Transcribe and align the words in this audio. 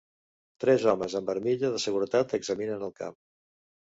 Tres 0.63 0.85
homes 0.93 1.15
amb 1.19 1.29
armilla 1.33 1.69
de 1.75 1.83
seguretat 1.85 2.35
examinen 2.39 2.87
el 2.87 2.95
camp. 3.03 3.15